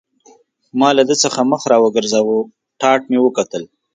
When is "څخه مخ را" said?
1.23-1.77